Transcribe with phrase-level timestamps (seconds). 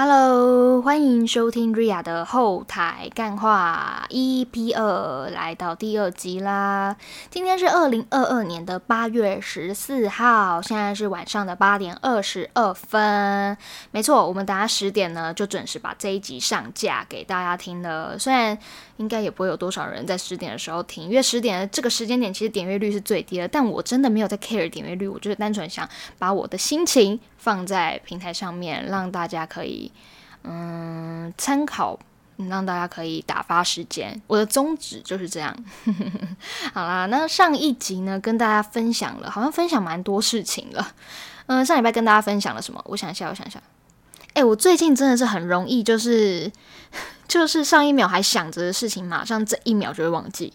[0.00, 6.94] Hello，欢迎收听 Ria 的后台干话 EP 二，来到第二集啦。
[7.30, 13.58] 今天是二零二二年的八月十四号，现在是晚上的八点二十二分。
[13.90, 18.16] 没错，我们等下十点呢就准时把这一集上架给大家听了。
[18.16, 18.56] 虽然
[18.98, 23.48] 应该也不会有多少人在十点的时候听，因为十点这个时间点其实点阅率是最低的。
[23.48, 25.88] 但我真的没有在 care 点阅率，我就是单纯想
[26.18, 29.90] 把我的心情放在平台上面，让大家可以。
[30.44, 31.98] 嗯，参考，
[32.36, 34.22] 让大家可以打发时间。
[34.28, 35.54] 我的宗旨就是这样。
[36.72, 40.92] 好啦，那上一集呢，跟大家分享了，好像分享蛮多事情了。
[41.46, 42.80] 嗯，上礼拜跟大家分享了什么？
[42.86, 43.60] 我想一下，我想一下。
[44.34, 46.50] 哎，我最近真的是很容易，就是
[47.28, 50.52] 就是上一秒还想着的事情，马上这一秒就会忘记。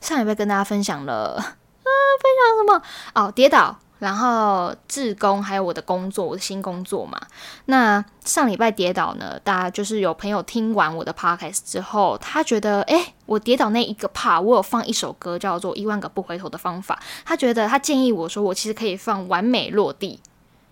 [0.00, 2.82] 上礼拜跟大家分享了， 啊，分享什么？
[3.14, 3.78] 哦，跌倒。
[3.98, 7.18] 然后，自工还有我的工作，我的新工作嘛。
[7.64, 17.00] 那上礼拜跌倒呢，大家就是有朋友听完我的 podcast 之后，他觉得，诶，我跌倒那一个 part，我有放一首歌叫做《一万个不回头的方法》。
[17.24, 20.20] 他觉得，他建议我说，我其实可以放《完美落地》，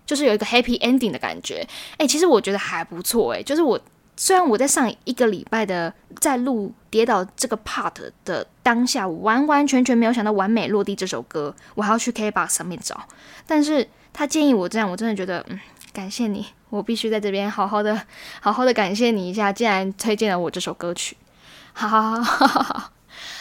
[0.05, 1.67] 就是有一个 happy ending 的感觉。
[1.97, 3.33] 诶，其实我觉得还不错。
[3.33, 3.79] 诶，就是我。
[4.17, 13.07] 虽然我在上一个礼拜的在录跌倒这个 part 的当下，我完完全全没有想到完美落地这首歌，我还要去 K box 上面找。
[13.45, 15.59] 但是他建议我这样，我真的觉得，嗯，
[15.91, 18.01] 感谢你，我必须在这边好好的、
[18.39, 21.17] 好好的感谢你一下，竟然推荐了我这首歌曲。
[21.73, 22.91] 好好好好好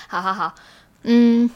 [0.09, 0.55] 好好好，
[1.05, 1.49] 嗯，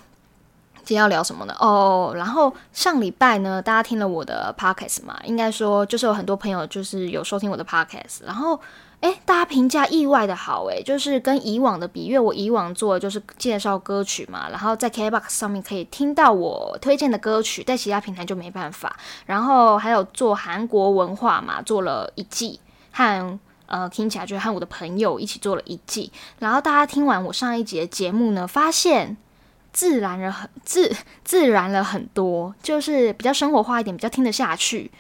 [0.89, 1.55] 今天要聊什么呢？
[1.61, 8.59] 哦，然后上礼拜呢，大家听了我的 podcast 嘛，应该说就是有很多朋友就是有收听我的 podcast，然后。
[9.01, 18.97] 哎，大家评价意外的好哎，就是跟以往的比，因为我以往做的就是介绍歌曲嘛，然后在 KBox 上面可以听到我推荐的歌曲，在其他平台就没办法。
[19.25, 22.59] 然后还有做韩国文化嘛，做了一季，
[22.91, 26.11] 和呃听起来就是和我的朋友一起做了一季。
[26.41, 29.17] 然后大家听完我上一节节目呢，发现
[29.79, 34.91] 自然了很自自然了很多，就是比较生活化一点，比较听得下去。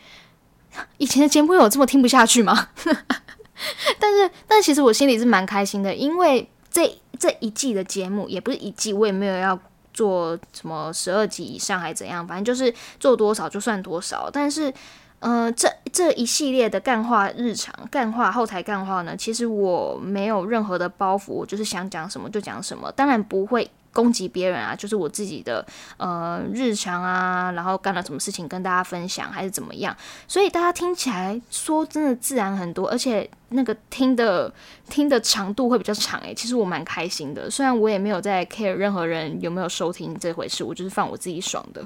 [0.99, 2.69] 以前的节目有这么听不下去吗？
[3.99, 9.59] 但是，但其实我心里是蛮开心的，因为这这一季的节目也不是一季，我也没有要
[9.93, 14.31] 做什么十二集以上还怎样，反正就是做多少就算多少。
[14.33, 14.73] 但是，
[15.19, 23.69] 嗯，这这一系列的干话日常、干话后台干话呢，其实我没有任何的包袱，我就是想讲什么就讲什么，当然不会。
[23.93, 25.67] 攻击别人啊，就是我自己的
[25.97, 34.53] 呃日常啊，然后干了什么事情跟大家分享还是怎么样，所以大家听起来说真的自然很多，而且那个听的
[34.89, 41.85] 听的长度会比较长诶，其实我蛮开心的，虽然我也没有在 care 任何人有没有收听这回事，我就是放我自己爽的。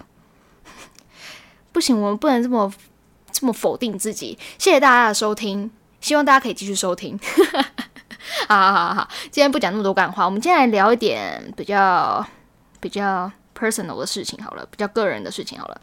[1.73, 2.73] 不行，我们不能这么
[3.31, 4.39] 这么否定自己。
[4.59, 5.71] 谢谢大家的收听，
[6.01, 7.19] 希望大家可以继续收听。
[8.49, 12.25] 好好好好，今天不讲那么多干话，我们今天来聊一点比较
[12.81, 15.81] 比较 personal 的事情好了，比较个人的事情好了。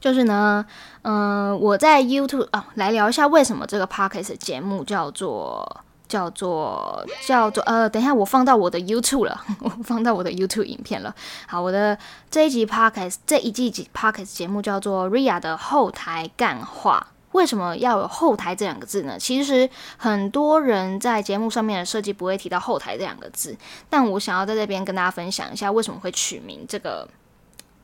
[0.00, 0.64] 就是呢，
[1.02, 11.14] 嗯，我在 YouTube 啊，来聊一下为什么这个 podcast 节目叫做叫做叫做呃，等一下我放到我的 YouTube 了，我 放到我的 YouTube 影片了。
[11.46, 11.96] 好，我的
[12.30, 17.06] 这一集 podcast 这一季 podcast 节目叫做 Ria 的后台干话。
[17.32, 19.16] 为什么要有后台这两个字呢？
[19.16, 23.56] 其实很多人在节目上面的设计不会提到后台这两个字，
[23.88, 27.08] 但我想要在这边跟大家分享一下为什么会取名这个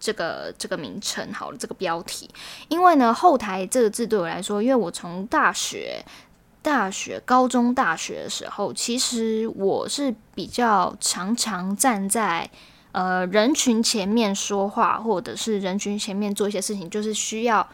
[0.01, 1.33] 这个这个名称。
[1.33, 2.29] 好了，这个标题，
[2.67, 6.05] 因为呢，后台这个字对我来说，因为我从大学、
[6.61, 12.51] 大学、高中、大学的时候，其实我是比较常常站在
[12.91, 17.65] 呃人群前面说话，或者是人群前面做一些事情，就是需要。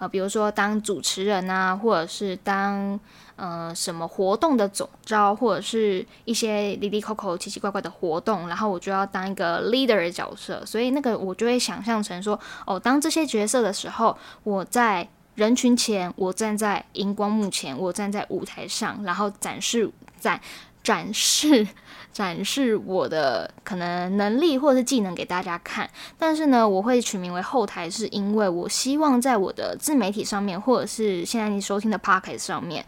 [0.00, 2.98] 啊，比如说当主持人啊，或者是当
[3.36, 20.40] 呃什么活动的总招，或者是一些离离口口、奇奇怪怪的活动，然后我就要当一个 leader 的角色，所以那个我就会想象成说，哦，当这些角色的时候，我在人群前，我站在荧光幕前，我站在舞台上，然后展示在
[20.82, 21.66] 展示。
[22.12, 25.88] 展示我的可能能力或者是技能给大家看，
[26.18, 32.84] 但是呢，我会取名为后台，是因为我希望在我的自媒体上面，或者是现在你收听的 p o c k e t 上面，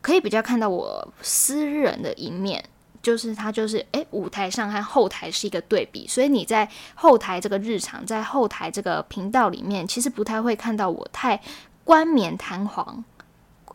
[0.00, 2.64] 可以比较看到我私人的一面，
[3.02, 11.38] 就是它就是诶，舞台上和后台是一个对比，所以你在后台这个日常，在后台这个频道里面，其实不太会看到我太
[11.84, 13.04] 冠冕堂皇，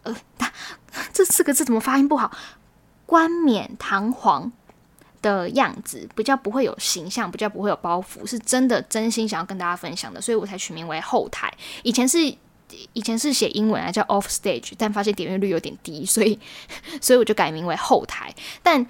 [0.02, 0.16] 呃，
[1.14, 2.32] 这四个字怎么发音不好？
[3.10, 4.52] 冠冕堂皇。
[5.22, 11.54] 的样子比较不会有形象，比较不会有包袱，是真的真心想要跟大家分享的，所以我才取名为后台。
[11.84, 12.18] 以前是
[12.94, 16.40] 以前是写英文啊，叫 off stage，但发现点阅率有点低，所以
[17.02, 18.34] 所以我就改名为后台。
[18.64, 18.88] 但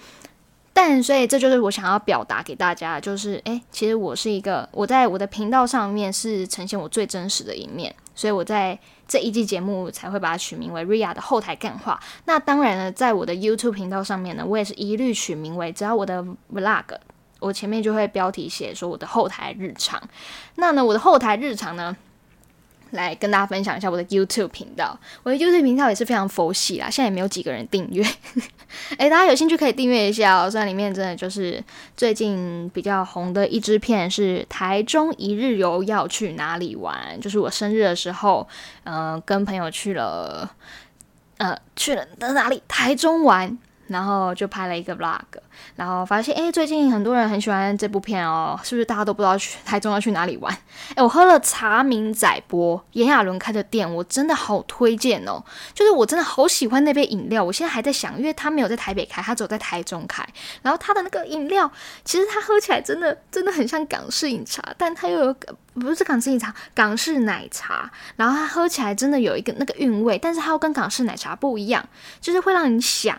[0.71, 8.77] 但所以这就是我想要表达给大家，就是诶，其实我是一个我在我的频道上面是呈现我最真实的一面，所以我在
[9.07, 11.97] 这一季节目才会把它取名为 Ria 的后台干话。
[12.25, 16.21] 那当然呢，在我的 YouTube 频道上面呢，我也是一律取名为只要我的
[16.53, 16.83] Vlog，
[17.39, 20.03] 我前面就会标题写说我的后台日常。
[20.55, 21.95] 那呢，我的后台日常呢？
[22.91, 28.03] 来跟大家分享一下我的 YouTube 频道，我的 YouTube 频道也是非常佛系啦，现在也没有几个人订阅。
[28.97, 30.49] 诶，大家有兴趣可以订阅一下哦。
[30.49, 31.63] 虽然里面真的就是
[31.97, 38.47] 最近比较红的一支片是台中一日游要去哪里玩，就是我生日的时候，
[38.83, 40.49] 嗯，跟朋友去了，
[41.37, 42.61] 呃，去了哪里？
[42.67, 43.57] 台中玩。
[43.89, 45.19] 然后就拍了一个 vlog，
[45.75, 50.55] 然后发现哎，最近很多人很喜欢这部片哦，是不是大家都不知道去台中要去哪里玩？
[50.95, 55.43] 哎，我喝了茶明仔波炎亚纶开的店，我真的好推荐哦，
[55.73, 60.25] 就是我真的好喜欢那杯饮料，我现在还在想，因为他没有在台北开，他只有在台中开，
[60.61, 61.69] 然后他的那个饮料，
[62.05, 65.35] 其实他喝起来真的真的很像港式饮茶，但他又有
[65.73, 71.83] 不是港式饮茶，港式奶茶，然后它喝起来真的有一个那个韵味，但是它又跟港式奶茶不一样，
[72.19, 73.17] 就是会让你想。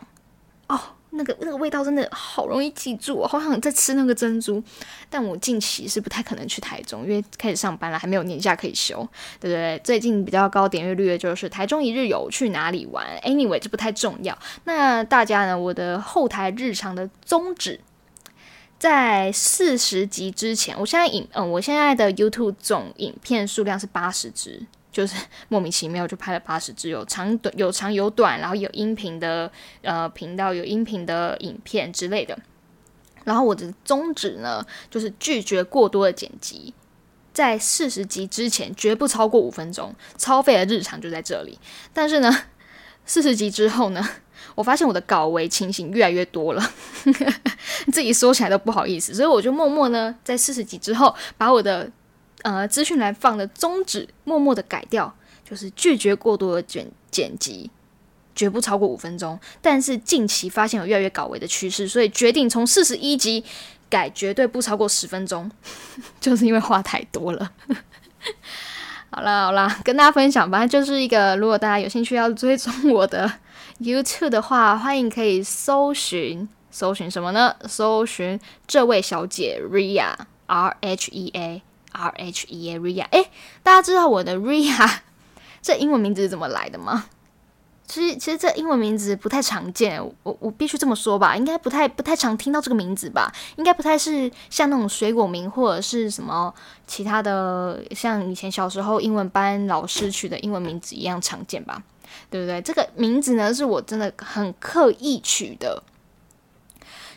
[0.71, 0.81] 哦，
[1.11, 4.63] 那个那个味道真的好容易记住，我好想再吃那个珍珠。
[5.09, 8.97] 但我近期是不太可能去台中，因为开始上班了，还没有年假可以休，
[9.41, 9.81] 对不对？
[9.83, 14.39] 最近比较高点阅率的就是台中一日游去哪里玩？Anyway，这不太重要。
[14.63, 15.59] 那大家呢？
[15.59, 17.81] 我的后台日常的宗旨，
[18.79, 24.65] 在四十集之前，我现在影嗯，我现在的 YouTube 总影片数量是八十支。
[24.93, 25.15] 就是
[25.49, 29.51] 莫名其妙就拍了八十支，有长短有长有短，然后有音频的
[29.83, 32.39] 呃频道，有音频的影片之类的。
[33.25, 36.73] 然后我的宗旨呢，就是拒绝过多的剪辑，
[37.33, 41.59] 在四十集之前绝不超过五分钟，超费的日常就在这里。
[41.93, 42.45] 但是呢，
[43.05, 44.09] 四十集之后呢，
[44.57, 46.73] 我发现我的稿为情形越来越多了，
[47.93, 51.91] 自己说起来都不好意思，所以我就默默呢，在四十集之后把我的。
[52.43, 55.15] 呃，资讯来放的宗旨，默默的改掉，
[55.49, 57.71] 就是拒绝过多的剪剪辑，
[58.35, 59.39] 绝不超过五分钟。
[59.61, 63.45] 但是近期发现有越来越搞维的趋势，所以决定从四十一集
[63.89, 65.51] 改，绝对不超过十分钟，
[66.21, 67.53] 就是因为话太多了。
[69.11, 73.31] 好啦好啦，跟大家分享吧，就是一个如果大家有兴趣要追踪我的
[73.81, 77.57] YouTube 的话，欢迎可以搜寻搜寻什么呢？
[77.67, 80.15] 搜寻这位小姐 Ria
[80.47, 81.63] R H E A。
[81.93, 83.31] R H E A Ria，哎，
[83.63, 84.99] 大家知道我的 Ria
[85.63, 87.07] 这英文名字是怎么来的吗？
[87.87, 96.55] 其实，其实这英文名字不太常见，我我必须这么说吧，应该不太不太常听到这个名字吧，应该不太是像那种水果名或者是什么
[96.87, 101.83] 其他的，像以前小时候英文班老师取的英文名字一样常见吧？
[102.31, 102.63] 对不对？
[102.63, 105.83] 这个名字呢，是我真的很刻意取的。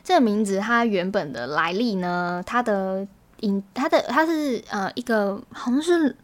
[0.03, 3.07] 这个名字它原本的来历呢，它的。
[3.43, 6.15] 引他的他是呃一个好像是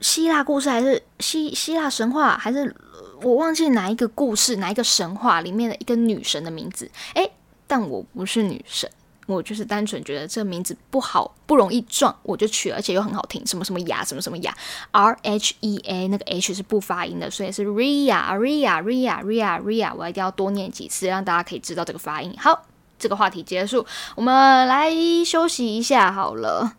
[0.00, 2.74] 希腊故事还是希希腊神话还是
[3.22, 7.30] 我忘记哪一个故事哪一个神话里面的一个女神的名字诶，
[7.66, 8.90] 但我不是女神，
[9.26, 14.56] 我就是单纯觉得这个名字不好不容易撞，我就取，而且又很好听，什么什么雅什么什么雅
[14.90, 22.34] ，R H E A 那个 H 是不发音的，所以是 Ria Ria Ria Ria Ria，我一定要多念几次，让大家可以知道这个发音。
[22.38, 22.66] 好。
[22.98, 23.86] 这个话题结束，
[24.16, 24.90] 我们来
[25.24, 26.74] 休息一下好了。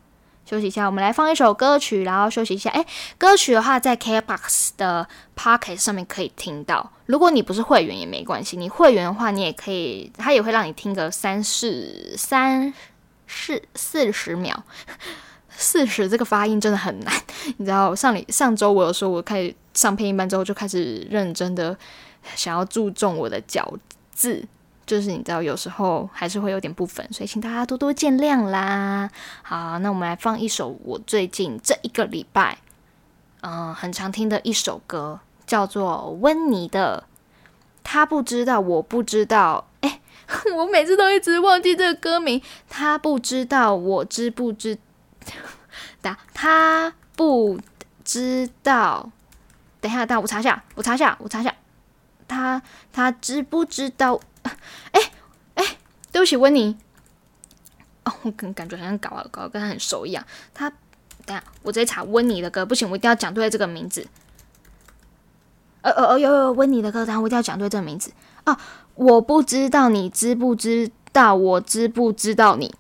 [0.46, 2.72] 休息一下，我们来放一首歌曲，然后休息一下。
[2.72, 2.84] 哎，
[3.20, 5.08] 歌曲的话在 KBox 的
[5.38, 6.92] Pocket 上面可以听到。
[7.06, 12.74] 如果你不是会员也没关系，你会员的话，你也可以，它也会让你听个三四三
[13.28, 14.64] 四四十秒。
[15.62, 17.14] 四十这个发音真的很难，
[17.58, 17.94] 你知道？
[17.94, 21.78] 上里上周我有说，我开始上配音班之后，就开始认真的
[22.36, 23.72] 想要注重我的咬
[24.12, 24.44] 字。
[24.90, 29.08] 就是你知道，有时候还是会有点不分，所以请大家多多见谅啦。
[29.44, 32.58] 好，那我们来放一首我最近这一个礼拜，
[33.42, 37.04] 嗯，很常听的一首歌，叫做温妮的。
[37.84, 39.68] 他不知道，我不知道。
[39.82, 40.02] 哎，
[40.58, 42.42] 我每次都一直忘记这个歌名。
[42.68, 44.80] 他不知道，我知不知？
[46.02, 47.60] 答，他不
[48.04, 49.12] 知道。
[49.80, 51.54] 等一下，等我查一下，我查一下，我查一下。
[52.28, 54.20] 他他知不知道？
[54.92, 55.02] 哎
[55.56, 55.78] 哎，
[56.12, 56.78] 对不起，温妮。
[58.06, 60.26] 哦，我感感觉好像搞啊搞跟他很熟一样。
[60.54, 60.70] 他，
[61.26, 64.08] 等下我直接查温妮的歌，不行，我一定要讲对这个名字。
[65.82, 68.12] 呃呃呃，有有温妮的歌，但我一定要讲对这个名字
[68.44, 68.60] 啊！
[68.96, 72.74] 我不知道你知不知道，我知不知道你。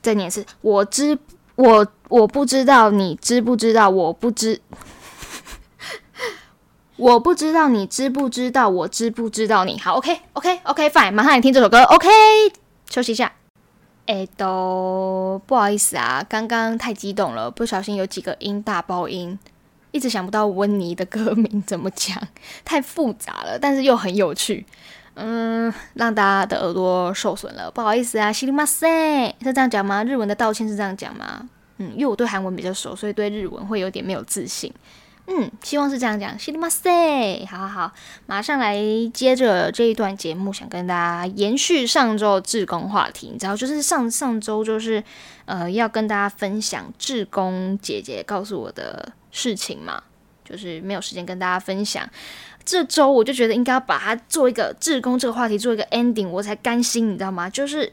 [0.00, 1.18] 再念一次，我知
[1.56, 4.62] 我我不知道你知不知道，我不知。
[7.00, 9.78] 我不知道你知不知道，我知不知道你。
[9.78, 11.82] 好，OK，OK，OK，Fine，马上来听这首歌。
[11.84, 12.06] OK，
[12.90, 13.32] 休息一下。
[14.04, 19.38] 哎，都不好意思啊，刚刚太激动了，不小心有几个音大爆音，
[19.92, 22.14] 一直想不到温妮的歌名怎么讲，
[22.66, 24.66] 太复杂了，但是又很有趣。
[25.14, 28.86] 嗯，让大家的耳朵受损了，不好意思啊，西里马塞
[29.40, 30.04] 是这样讲吗？
[30.04, 31.48] 日文的道歉是这样讲吗？
[31.78, 34.70] 嗯，因为我对韩文比较熟，所以对日文会有点没有自信。
[35.32, 36.36] 嗯，希望是这样讲。
[36.36, 37.92] 西里马塞，好好好，
[38.26, 38.76] 马上来
[39.14, 43.28] 接着这一段节目，想跟大家延续上周志工话题。
[43.32, 45.02] 你知道，就是上上周就是
[45.44, 50.02] 呃，要跟大家分享志工姐姐告诉我的事情嘛，
[50.44, 52.10] 就是没有时间跟大家分享。
[52.64, 57.48] 这周我就觉得应该要把它做一个志工这个话题做一个 ending，我才甘心，你知道吗？
[57.48, 57.92] 就是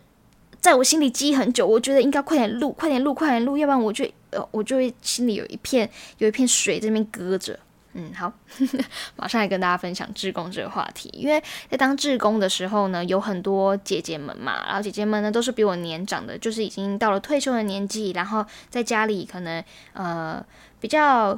[0.60, 7.58] 在我心里积很久，我觉得应该快点录，快点录，快点录，要不然我就呃，我就会心里有一片有一片水这边搁着。
[7.98, 8.32] 嗯，好，
[9.18, 11.10] 马上来跟大家分享志工这个话题。
[11.14, 19.64] 因为在当志工的时候呢，有很多姐姐们嘛，然后姐姐们呢都是比我年长的，就是已经到了退休的年纪，然后在家里可能
[19.94, 20.46] 呃。
[20.80, 21.34] 比较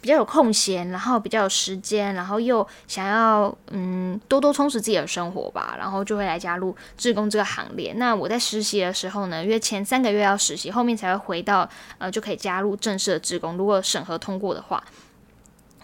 [0.00, 7.92] 比较有空闲，然后比较有时间，然后又想要嗯多多充实自己的生活吧，然后就会来加入志工这个行列。
[7.94, 13.56] 那我在实习的时候呢，因为前三个月要实习，后面才会回到呃就可以加入正式的志工。
[13.56, 14.80] 如果审核通过的话。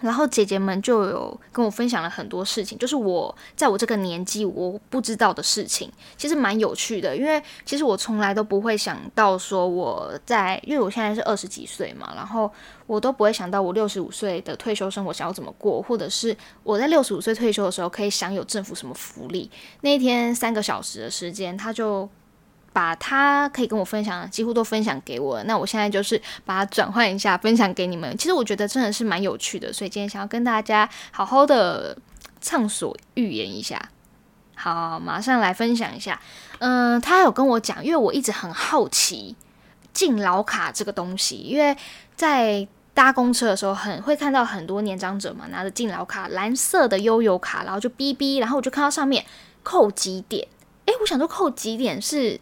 [0.03, 7.17] 然后姐姐们就有跟我分享了很多事情，就是我在我这个年纪我不知道的事情，其实蛮有趣的。
[7.17, 12.51] 因为其实我从来都不会想到说我在，因为我现在是二十几岁嘛，然后
[12.87, 19.51] 我都不会想到我六十五岁的退休生活想要怎么过，或者是我在六十五岁退休的时候可以享有政府什么福利。
[19.83, 22.09] 那一天三个小时的时间，他就。
[22.73, 25.43] 把他可以跟我分享，几乎都分享给我。
[25.43, 28.17] 那我现在就是把它转换一下，分享给你们。
[28.17, 31.97] 其实我觉得真的是蛮有趣的，所以今天想要跟大家好好的
[32.41, 33.91] 畅所欲言一下。
[34.55, 36.19] 好，马上来分享一下。
[36.61, 39.37] 嗯，他有跟我讲，因为我一直很好奇
[39.93, 41.76] 敬老卡这个东西，因为
[42.17, 49.25] 在搭公车的时候，很会看到很多年长者嘛，拿着敬老卡，蓝色的悠游卡，然后就哔哔，然后我就看到上面
[49.62, 50.49] 扣几点。
[50.87, 52.41] 诶，我想说扣几点是。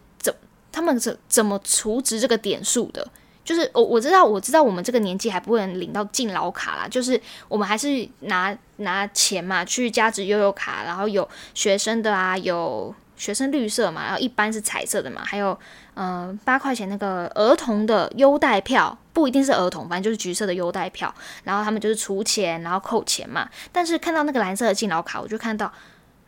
[0.71, 3.07] 他们怎怎么储值这个点数的？
[3.43, 15.57] 就是我我知道我知道我们这个年纪还不会领到敬老卡啦，就是我们还是拿拿钱嘛去加值悠悠卡，然后有学生的啊，有学生绿色嘛，然后一般是彩色的嘛，还有
[15.95, 21.13] 嗯八块钱那个儿童的优待票，不一定是儿童，反正就是橘色的优待票，
[21.43, 23.49] 然后他们就是除钱然后扣钱嘛。
[23.71, 25.73] 但是看到那个蓝色的敬老卡，我就看到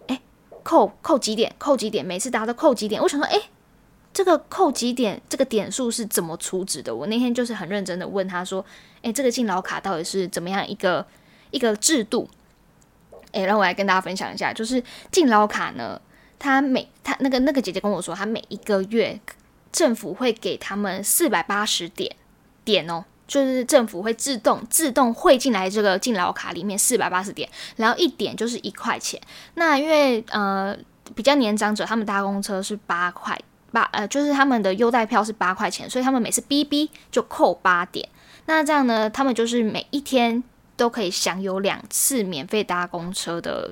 [0.07, 0.19] 哎
[0.63, 3.39] 扣扣几点扣几点，每次大家都扣几点，我想说哎。
[4.13, 5.19] 这个扣几点？
[5.27, 6.93] 这个点数是怎么储值的？
[6.93, 8.63] 我那天就是很认真的问他说
[9.01, 11.05] ：“诶，这个敬老卡到底是怎么样一个
[11.49, 12.29] 一个制度？”
[13.33, 15.99] 诶，让我来跟大家分享一下，就是敬老卡呢，
[16.37, 19.19] 他每他那个那个姐姐跟我说，他每一个月
[19.71, 22.15] 政府会给他们四百八十点
[22.63, 29.19] 点哦，就是政府会自动自动汇进来这个敬老卡里面四百八十点，然后一点就是一块钱。
[29.55, 30.77] 那因为呃
[31.15, 33.35] 比较年长者，他们搭公车是八块。
[33.73, 38.07] 八呃，就是他们的优待票是八块钱，所以他们每次 BB 就扣八点。
[38.45, 40.41] 那这样呢，他们就是每一天
[40.77, 43.71] 都可以享有两次免费搭公车的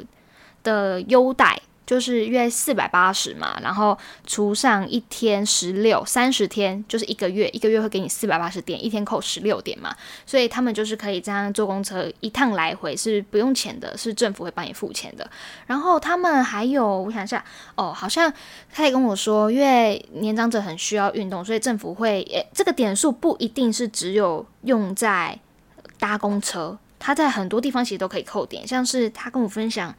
[0.63, 1.61] 的优待。
[1.91, 9.93] 就是约四百八十嘛，然后除上一天十六，三十天就是一个月，一个月会给你四百八十点，一天扣十六点嘛，
[10.25, 15.29] 所以他们就是可以这样坐公车一趟来回是不用钱的，是政府会帮你付钱的。
[15.67, 17.43] 然后他们还有，我想一下，
[17.75, 18.31] 哦，好像
[18.71, 25.37] 他也跟我说，因为年长者很需要运动，所以政府会，诶，这个点数不一定是只有用在
[25.99, 29.93] 搭公车，他在很多地方其实都可以扣点，像是他跟我分享。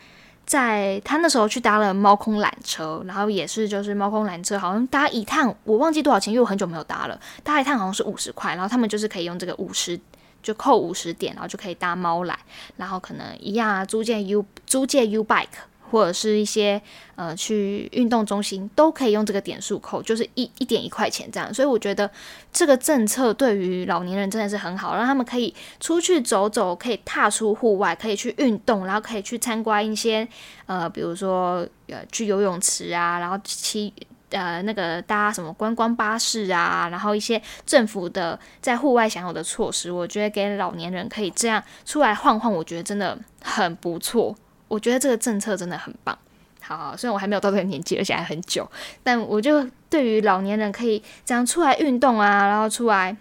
[0.45, 7.19] 在他那时候去搭了猫空缆车，然后也是就是猫空缆车，好像搭一趟我忘记多少钱，因为我很久没有搭了。
[7.43, 9.99] 搭一趟好像是五十块，然后他们就是可以用这个五十
[10.43, 12.35] 就扣五十点，然后就可以搭猫缆，
[12.77, 15.47] 然后可能一样啊，租借 U 租借 U bike。
[15.93, 16.81] 或者是一些
[17.17, 22.11] 呃去运动中心都可以用这个点数扣，就是一一点一块钱这样，所以我觉得
[22.51, 30.27] 这个政策对于老年人真的是很好，让他们可以出去走走，可以踏出户外，可以去运动，然后可以去参观一些
[30.65, 33.93] 呃，比如说呃去游泳池啊，然后骑
[34.31, 44.35] 呃那个搭什么观光巴士啊，然后一些政府的在户外享有的措施，我觉得给老年人可以这样出来晃晃，我觉得真的很不错。
[44.73, 46.17] 我觉得这个政策真的很棒。
[46.63, 48.67] 好，虽然我还没有到这个年纪，而且还很久，
[49.03, 53.15] 但我就对于老年人可以这样出来运动啊，然后出来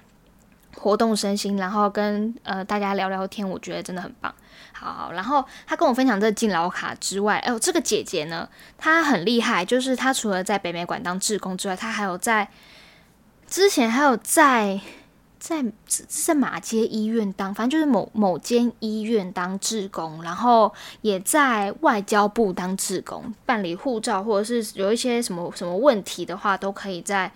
[0.77, 4.33] 活动身心，然后跟呃大家聊聊天，我觉得真的很棒。
[4.71, 12.47] 好，然后他跟我分享这个敬老卡之外，哎呦，这个姐姐呢，她很厉害，就是她除了在北美馆当志工之外，她还有在
[13.47, 14.79] 之前还有在
[15.41, 15.65] 在
[16.07, 20.71] 在马街医院当，反正就是某某间医院当志工，然后
[21.01, 27.31] 也在外交部当志工，办理护照或者是有一些什么什么问题的话，都可以在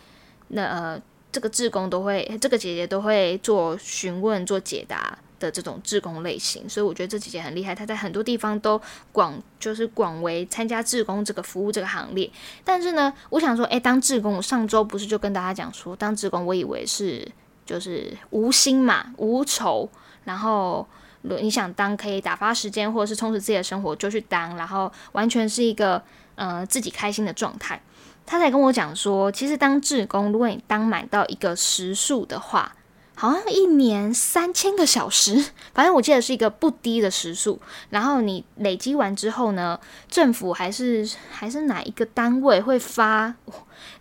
[0.50, 5.18] 那呃这个志工都会，这个姐姐都会做询问做解答。
[5.38, 8.82] 的这种志工类型，所以我觉得这姐姐很厉害，她在很多地方都
[9.12, 12.32] 广就是广为参加志工这个服务这个行列。
[12.64, 17.30] 但是呢，我想说，诶，当志工，我上周不是就跟大家讲说，当志工，我以为是
[17.66, 19.90] 就是无心嘛，无愁，
[20.24, 20.88] 然后
[21.22, 26.02] 你想当可以打发时间或者是充实自己的生活就去当，然后完全是一个
[26.36, 27.82] 呃自己开心的状态。
[28.26, 32.76] 他才跟我讲说，其实当志工，如果你当买到一个时数的话。
[33.18, 37.60] 好像一年三千个小时，反正我记得是一个不低的时数。
[37.90, 39.80] 然后你累积完之后呢，
[40.10, 43.34] 政府还是还是哪一个单位会发？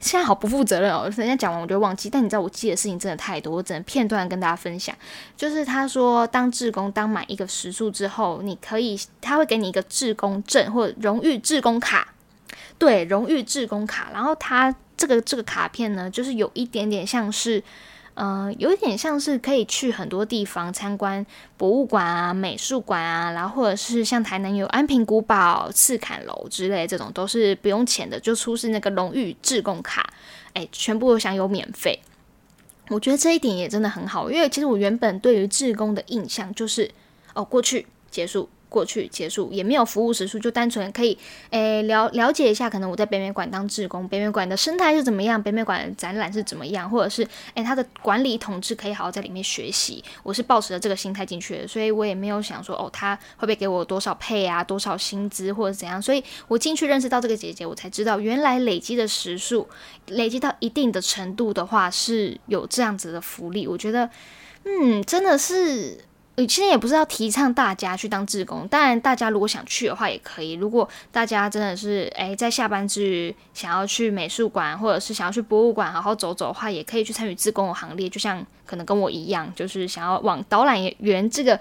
[0.01, 2.11] 现在好不负责任哦，人家讲完我就忘记。
[2.11, 4.95] 但你知道我记的事情真的太多，我只能片段跟大家分享。
[5.37, 12.13] 就是他说，当志工当满一个时数之后，你可以他会给你一个志工证或荣誉志工卡，
[12.79, 14.11] 对，荣誉志工卡。
[14.13, 17.63] 然后他这个这个卡片呢，就是有一点点像是。
[18.15, 21.25] 呃，有一点像是可以去很多地方参观
[21.57, 30.09] 博物馆啊、美术馆啊，然后或者是像台南有安平古堡、赤坎楼之类，这种都是不用钱的，就出示那个荣誉志工卡，
[30.53, 32.01] 哎，全部享有免费。
[32.91, 36.91] 我觉得这一点也真的很好，因为其实我原本对于志工的印象就是，
[37.35, 38.49] 哦，过去结束。
[38.75, 41.17] 过去结束也没有服务时数，就单纯可以
[41.51, 47.23] 诶了了解一下，可能我在北美馆当志工，北美馆的生态是怎么样，北美馆的展览是怎么样，或者是
[47.55, 50.03] 诶它的管理统治可以好好在里面学习。
[50.25, 56.03] 我是抱持着这个心态进去的，所以我也没有想说哦，他会不会给我多少配啊，多少薪资或者怎样。
[56.03, 59.69] 所以我进去认识到这个姐姐，我才知道原来累积的时数
[60.09, 63.69] 累积到一定的程度的话是有这样子的福利。
[63.69, 64.11] 我觉得
[64.65, 66.05] 嗯，真的是。
[66.37, 70.55] 呃，其实也不是要提倡大家去当志工，当然大家如果想去的话也可以。
[70.55, 78.09] 如果大家真的是诶在下班之余想要去美术馆或者是想要去博物馆好好走走的话，也可以去参与志工的行列。
[78.09, 81.59] 就像可能跟我一样，就是想要往导览员这个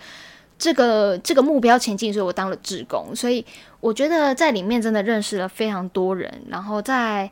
[0.58, 3.16] 这个这个目标前进，所以我当了志工。
[3.16, 3.46] 所以
[3.80, 7.30] 我觉得在里面真的认识了非常多人，然后在。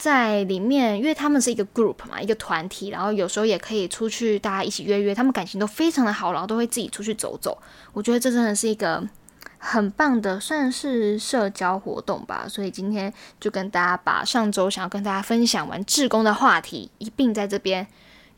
[0.00, 7.62] 在里面，因为他们是一个 group 嘛，一个团体，然后有时候也可以出去，大家一起约约，他们感情都非常的好，然后都会自己出去走走。
[7.92, 9.06] 我觉得这真的是一个
[9.58, 12.46] 很棒的，算是社交活动吧。
[12.48, 17.86] 所以今天就跟大家把上周想要跟大家分享完志工的话题一并在这边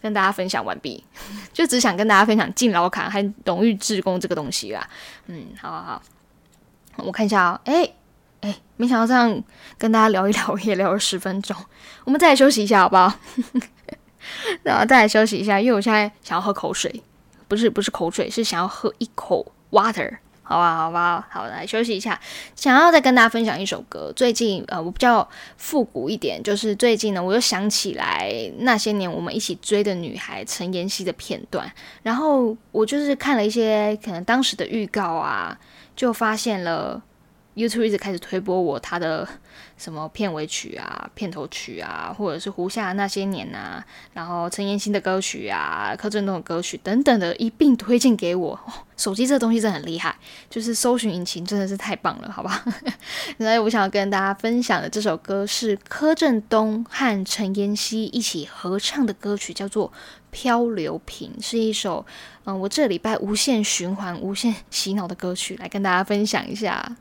[0.00, 1.04] 跟大家分享完毕，
[1.54, 4.84] 就只想跟大家分享敬老卡和荣誉志工这个东西啦。
[5.26, 6.02] 嗯，好好
[6.96, 7.92] 好，我看一下啊，哎。
[8.42, 9.42] 哎，没想到这样
[9.78, 11.56] 跟大家聊一聊， 也聊了十分钟。
[12.04, 13.12] 我们再来休息一下，好不好？
[14.62, 17.02] 然后再来休息一下，因为我现在想要喝口水，
[17.48, 22.20] 不是不是口水，是想要喝一口 water，好吧，好吧，好，来休息一下。
[22.56, 35.56] 想要再跟大家分享一首歌，最近呃，我比较复古一点，就是最近呢，我又想起来那些年我们一起追的女孩陈妍希的片段，然后我就是看了一些可能当时的预告啊，
[35.94, 37.00] 就发现了。
[37.54, 39.28] YouTube 一直开始推播我他的
[39.76, 43.84] 什么片尾曲啊、片头曲啊，或者是胡夏那些年啊，
[44.14, 48.58] 然后陈妍希的歌曲啊、柯震东的歌曲等等的一并推荐给我。
[48.96, 50.16] 手机这东西真的很厉害，
[50.48, 52.64] 就是搜寻引擎真的是太棒了，好吧？
[53.36, 59.88] 所以我想要跟大家分享的这首歌是柯震东和陈妍希一起合唱的歌曲，叫做
[60.30, 62.06] 《漂流瓶》，是一首
[62.44, 66.96] 嗯我这礼拜无限循环、无限洗脑的歌曲，来跟大家分享一下。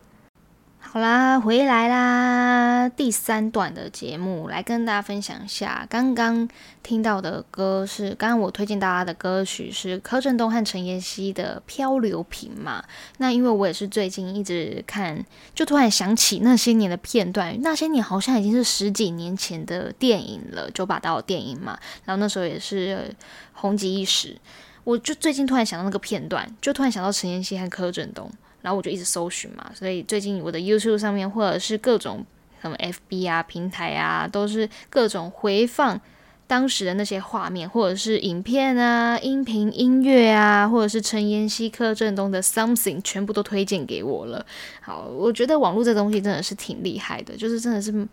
[0.83, 2.89] 好啦，回来啦！
[2.89, 6.49] 第三段的节目来跟大家分享一下，刚刚
[6.83, 12.83] 听到的歌是刚刚我推荐大家的歌曲是柯震东和陈妍希的《漂流瓶》嘛？
[13.19, 15.23] 那因为我也是最近一直看，
[15.55, 21.79] 就突然想起那些年的片段，那些年好像已经是十几年前的电影了，九把刀的电影嘛。
[22.03, 23.15] 然后那时候也是
[23.53, 24.35] 红极一时，
[24.83, 28.29] 我就最近突然想到那个片段，就突然想到陈妍希和柯震东。
[28.61, 32.25] 然后我就一直搜寻嘛，所以最近我的 YouTube 上面或者是各种
[32.61, 35.99] 什么 FB 啊平台啊，都是各种回放
[36.45, 44.45] 当时的那些画面，或者是影片啊、音频、音乐啊，或者是陈妍希、柯震东的 Something，全部都推荐给我了。
[44.81, 48.07] 好，我觉得网络这东西真的是挺厉害的，就是真的是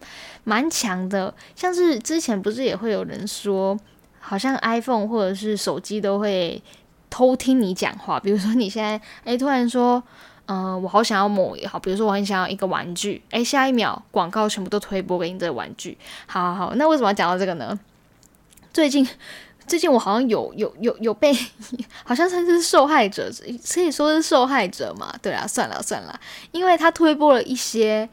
[0.45, 1.35] 蛮强的。
[1.55, 3.79] 像是之前不是也会有人说，
[4.19, 6.63] 好像 iPhone 或者是手机都会。
[7.11, 8.21] 偷听你讲话。
[8.21, 10.01] 比如说你现在诶突然说，
[10.49, 15.97] 嗯，我好想要某也好，比如说我很想要一个玩具，诶，下一秒广告全部都推播给你这个玩具。
[16.27, 17.79] 好好好，那为什么要讲到这个呢？
[18.73, 19.07] 最近。
[19.69, 21.31] 最近我好像有有有有被，
[22.03, 23.31] 好像算是受害者，
[23.71, 25.15] 可以说是受害者嘛？
[25.21, 26.21] 对啊，算了算了，
[26.53, 28.09] 因为他推播了一些，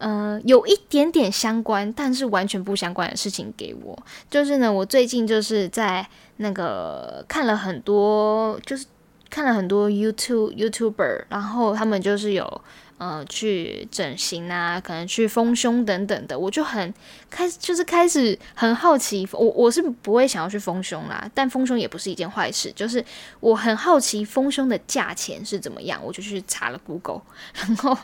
[0.00, 3.98] 嗯，有一点点相关，但是完全不相关的事情给我。
[4.30, 8.84] 就是呢，我最近就是在那个看了很多，就是
[9.30, 12.60] 看了很多 YouTube YouTuber，然后他们就是有。
[12.98, 16.92] 呃，去整形啊，可能去丰胸等等的，我就很
[17.30, 19.24] 开始，就是开始很好奇。
[19.30, 22.72] 我我是不会想要去丰胸啦，但丰胸也不是一件坏事。
[22.74, 23.04] 就是
[23.38, 27.22] 我很好奇丰胸的价钱是怎么样，我就去查了 Google，
[27.54, 27.96] 然后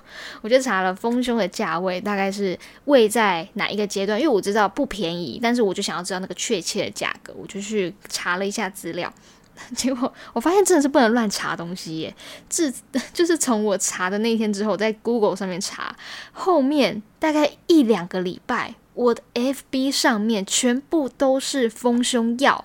[0.43, 9.13] 我就查了丰胸的价位大概是位在哪一个阶段，因为我知道不便宜，但是我就想要知道那个确切的价格，我就去查了一下资料。
[9.77, 12.15] 结果我发现真的是不能乱查东西耶！
[12.49, 12.73] 自
[13.15, 15.95] 就是从我查的那天之后，在 Google 上面查，
[16.33, 22.65] 后面大概一两个礼拜，我的 FB 上面全部都是丰胸药，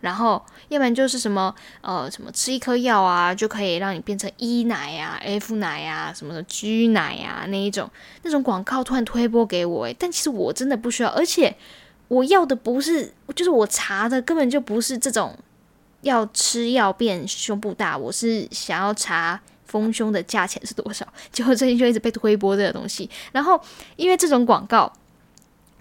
[0.00, 7.90] 然后要不然就是什么呃什么吃一颗药啊，就可以让你变成 E 奶啊、F 奶啊、什么的 G 奶啊那一种
[8.22, 11.56] 那种广告突然推播给我诶，但其实我真的不需要，而且
[12.06, 15.36] 我要的不是，就是我查的根本就不是这种。
[16.02, 21.06] 要吃药变胸部大，我是想要查丰胸的价钱是多少。
[21.32, 23.60] 结果最近就一直被推播这个东西，然后
[23.96, 24.92] 因为这种广告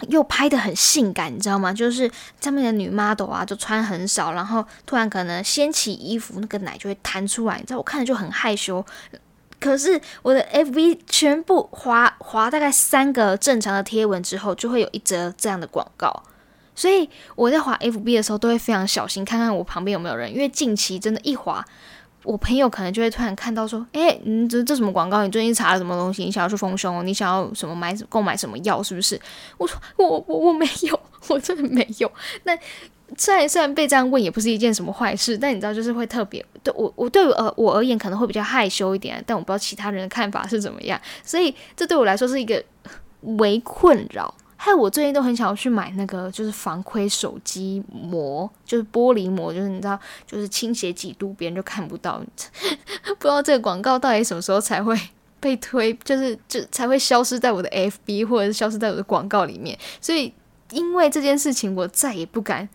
[0.10, 1.72] 又拍的很性感，你知道吗？
[1.74, 8.86] 就是上面的女 model 啊，就穿很少，然后突然可能掀起衣服，那个奶就会弹出来，你知道，我看着就很害羞。
[9.60, 16.24] 可是我的 FV 全部滑滑大概三个正常的贴文之后，就会有一则这样的广告。
[16.78, 21.66] 所以我在滑 FB 的时候都会非常小心，看看我旁边有没有人，因为近期真的，一滑，
[22.24, 25.24] 我朋友可能就会突然看到说：“哎，你这这什么广告？
[25.24, 26.24] 你最近查了什么东西？
[26.24, 27.04] 你想要去丰胸？
[27.04, 28.84] 你想要什么买购买什么药？
[28.84, 29.20] 是不是？”
[29.58, 32.12] 我说：“我我我没有，我真的没有。”
[32.46, 32.56] 那
[33.18, 42.64] 虽然虽然被这样问也不是一件什么坏事，但你知道，就是会特别对我我对我我而言可能会比较害羞一点，但我不知道其他人的看法是怎么样，所以这对我来说是一个
[43.22, 44.32] 为困扰。
[44.60, 52.20] 害我最近都很想要去买那个，就是防窥手机膜，就是玻璃膜，就是你知道，就是倾斜几度别人就看不到。
[53.06, 55.00] 不知道这个广告到底什么时候才会
[55.40, 59.78] 被推，就是就才会消失在我的 FB 或者是消失在我的广告里面。
[60.02, 60.34] 所以
[60.72, 62.68] 因为这件事情，我再也不敢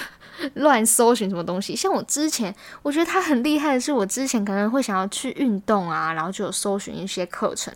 [0.54, 1.76] 乱搜寻什么东西。
[1.76, 7.74] 像我之前，我觉得他很厉害的是，我之前可能会想要去运动啊，然后就有搜寻一些课程。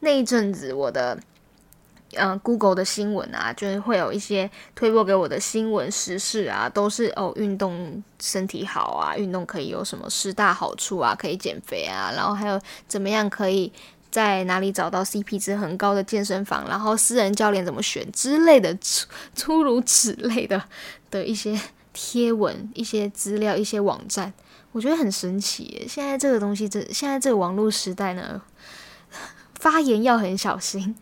[0.00, 1.16] 那一阵子我的。
[2.18, 13.72] 嗯，Google 的新闻啊，就是会有一些推播给我的新闻时事啊，都是哦，运动身体好啊，运动可以有什么十大好处啊，可以减肥啊，然后还有怎么样可以
[14.10, 20.62] 在哪里找到 CP 值很高的健身房，然后私人教练怎么选之类的，诸诸如此类的
[21.10, 21.58] 的一些
[21.92, 24.32] 贴文、一些资料、一些网站，
[24.72, 25.86] 我觉得很神奇。
[25.88, 28.40] 现在这个东西，这现在这个网络时代呢，
[29.60, 30.94] 发言要很小心。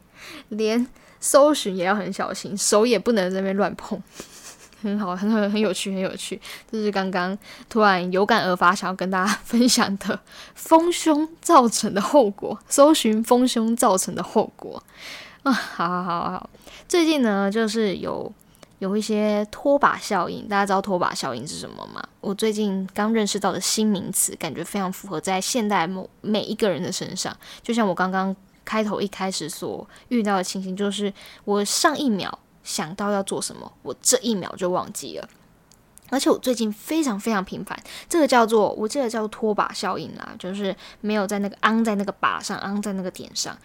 [0.48, 0.87] 连
[1.24, 4.00] 搜寻也要很小心，手也不能在那边乱碰。
[4.82, 6.38] 很好，很很很有趣，很有趣。
[6.70, 7.37] 这是刚刚
[7.70, 10.20] 突然有感而发，想要跟大家分享的
[10.54, 12.58] 丰胸造成的后果。
[12.68, 14.82] 搜寻丰胸造成的后果
[15.44, 16.50] 啊，好好好好。
[16.87, 18.30] 最近呢，就是有
[18.80, 20.46] 有一些拖把效应。
[20.46, 22.06] 大家知道拖把效应是什么吗？
[22.20, 27.34] 我最近刚认识到的新名词，感觉非常符合在现代某每一个人的身上。
[27.62, 28.37] 就像我刚刚。
[28.64, 31.12] 开头一开始所遇到的情形，就是
[31.44, 35.29] 我上一秒想到要做什么，我这一秒就忘记了。
[36.11, 37.77] 而且我最近非常非常频繁，
[38.09, 43.57] 这个叫做我记得叫做拖把效应啦，就是没有在那个昂在那个把上，昂在那个点上。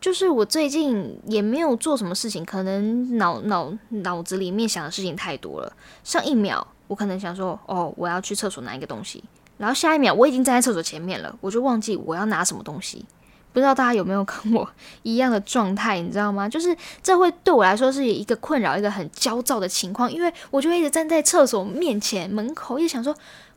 [0.00, 5.72] 就是我最近也没有做什么事情，可能脑脑脑子里面想的事情太多了。
[6.02, 9.22] 上一秒我可能想说，哦，我要去厕所拿一个东西，
[9.58, 13.04] 然后下一秒我已经站在厕所前面了，我就忘记我要拿什么东西。
[13.52, 14.68] 不知道大家有没有跟我
[15.02, 16.48] 一样的状态，你知道吗？
[16.50, 23.14] 就是这会对我来说是一个困扰，一个很焦躁的情况，因为我就一直站在厕所面前门口，一直想说，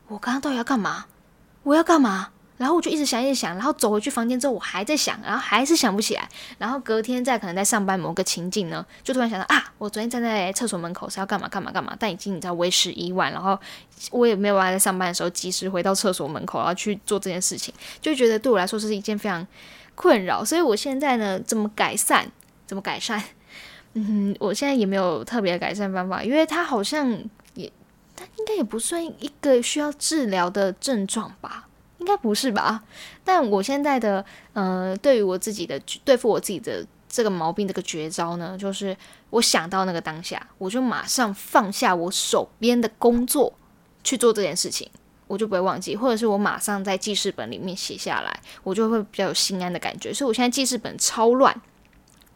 [0.08, 1.06] 我刚刚到底要干嘛？
[1.62, 2.28] 我要干嘛？
[2.58, 6.26] 然后我就一直想，一直想，然后走回去房间之后，我还在想，然后还是想不起来。
[6.56, 13.58] 然后隔天在可能在上班某个情境呢，就突然想到啊，我昨天站在厕所门口是要干嘛干嘛干嘛，但已经你知道为时已晚，然后
[14.10, 19.46] 我也没有办法在上班的时候及时回到厕所门口，然后去做这件事情，就觉得对我来说是一件非常。
[19.96, 22.26] 困扰，所以我现在呢，怎么改善？
[22.66, 23.20] 怎么改善？
[23.94, 27.10] 嗯，我现在也没有特别的改善方法，因为他好像
[27.54, 27.72] 也，
[28.14, 31.66] 他应该也不算一个需要治疗的症状吧？
[31.98, 32.84] 应该不是吧？
[33.24, 38.94] 但我现在的呃，对于我自己的对付我自己的这个毛病这个绝招呢，就是
[39.30, 43.54] 我想到那个当下，我就马上放下我手边的工作
[44.04, 44.90] 去做这件事情，
[45.26, 50.12] 我就不会忘记，或者是我马上在记事本里面写下来，我就会比较有心安的感觉。
[50.12, 51.60] 所以我现在记事本超乱。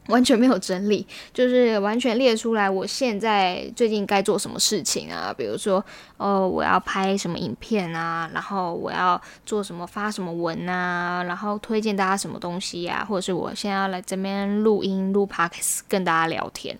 [0.06, 5.32] 完全没有整理，就是完全列出来我现在最近该做什么事情啊？
[5.32, 5.84] 比如说，
[6.16, 16.76] 哦，我要拍什么影片啊，然后我要做什么发什么文啊，然后推荐大家什么东西呀，或者是我现在要来这边录音录 podcast 跟大家聊天，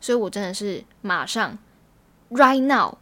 [0.00, 1.56] 所以我真的是马上
[2.30, 2.96] right now。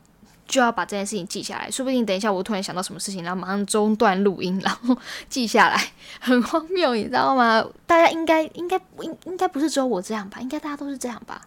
[0.50, 4.96] 就要把这件事情记下来，说不定等一下我突然想到什么事情，然后马上中断录音，然后
[5.28, 7.64] 记下来，很荒谬，你知道吗？
[7.86, 10.40] 大家应该应该应应该不是只有我这样吧？
[10.40, 11.40] 应该大家都是这样吧？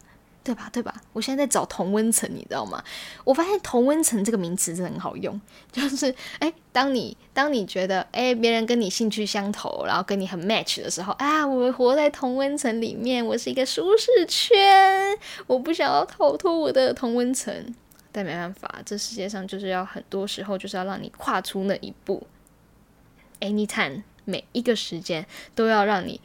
[0.44, 0.70] 对吧？
[0.74, 0.94] 对吧？
[1.14, 2.84] 我现在在找同温层，你知道吗？
[3.24, 5.40] 我发现同温层这个名词真的很好用，
[5.72, 17.74] 就是哎，当你当你觉得哎别人跟你兴趣相投，然后跟你很 match 的时候啊，我活在同温层里面，我是一个舒适圈，我不想要逃脱我的同温层。
[18.14, 22.26] 但没办法，这世界上就是要很多时候就是要让你跨出那一步。
[23.42, 26.22] Anytime，每一个时间都要让你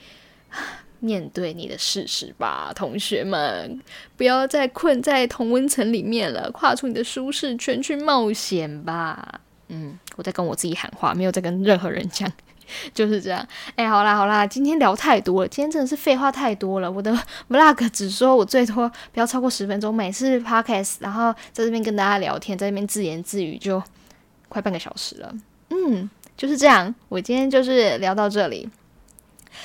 [1.00, 3.80] 面对你的事实吧，同学们，
[4.16, 9.40] 不要再困在同温层里面了，跨出你的舒适圈去冒险吧。
[9.68, 12.30] 嗯，我在跟我自己喊话，没有在跟任何人讲。
[12.94, 16.90] 就是这样，哎，好啦好啦，今天聊太多了，今天真的是废话太多了。
[16.90, 17.16] 我的
[17.48, 23.82] vlog 只说我最多不要超过十分钟，每次 podcast，然后在这边跟大家聊天，在这边自言自语就
[24.48, 25.34] 快半个小时了。
[25.70, 28.68] 嗯，就是这样，我今天就是聊到这里。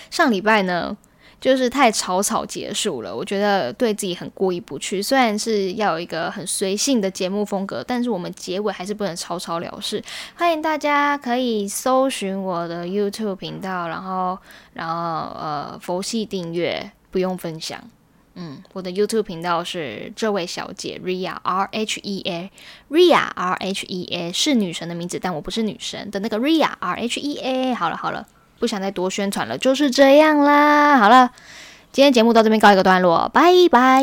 [0.10, 0.98] 上礼拜呢？
[1.44, 5.02] 就是太草草结束了，我觉得对自己很过意不去。
[5.02, 10.02] 虽然是要有一个很随性的节目风格，但是我们结尾还是不能草草了事。
[10.36, 14.40] 欢迎大家可以搜寻我的 YouTube 频道，然后，
[14.72, 14.94] 然后
[15.38, 17.78] 呃，佛系订阅，不用分享。
[18.36, 27.20] 嗯，我的 YouTube 频道是这位小姐 Ria R H E A，Ria R H E A 是女神的名字，但我不是女神的那个 Ria R H
[27.20, 27.74] E A。
[27.74, 28.26] 好了好了。
[28.64, 30.96] 不想再多宣传了，就是这样啦。
[30.96, 31.32] 好了，
[31.92, 34.02] 今天节目到这边告一个段落，拜拜。